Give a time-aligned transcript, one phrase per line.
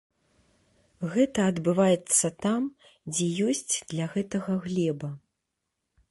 [1.15, 2.61] Гэта адбываецца там,
[3.13, 5.09] дзе ёсць для гэтага глеба.